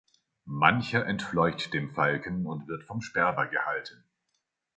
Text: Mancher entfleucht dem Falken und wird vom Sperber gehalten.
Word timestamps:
Mancher 0.47 1.05
entfleucht 1.05 1.75
dem 1.75 1.91
Falken 1.93 2.47
und 2.47 2.67
wird 2.67 2.81
vom 2.83 3.03
Sperber 3.03 3.45
gehalten. 3.45 4.03